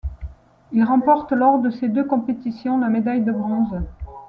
Il 0.71 0.83
remporte 0.83 1.31
lors 1.31 1.59
de 1.59 1.69
ces 1.69 1.87
deux 1.87 2.05
compétitions 2.05 2.79
la 2.79 2.89
médaille 2.89 3.23
de 3.23 3.31
bronze. 3.31 3.83